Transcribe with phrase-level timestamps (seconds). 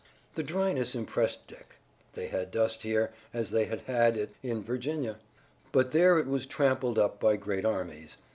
[0.33, 1.75] The dryness impressed Dick.
[2.13, 5.19] They had dust here, as they had had it in Virginia,
[5.71, 8.17] but there it was trampled up by great armies.